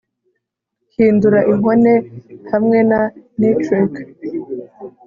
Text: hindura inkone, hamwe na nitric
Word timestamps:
hindura 0.95 1.39
inkone, 1.51 1.93
hamwe 2.51 2.79
na 2.89 3.01
nitric 3.39 3.91